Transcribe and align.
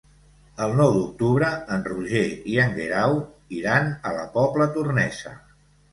El 0.67 0.71
nou 0.79 0.87
d'octubre 0.95 1.49
en 1.75 1.85
Roger 1.89 2.23
i 2.55 2.57
en 2.65 2.73
Guerau 2.79 3.15
iran 3.59 3.93
a 4.13 4.19
la 4.19 4.29
Pobla 4.39 4.69
Tornesa. 4.79 5.37